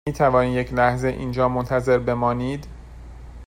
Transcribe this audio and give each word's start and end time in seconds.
می 0.07 0.13
توانید 0.13 0.57
یک 0.57 0.73
لحظه 0.73 1.07
اینجا 1.07 1.49
منتظر 1.49 1.97
بمانید؟ 1.97 2.67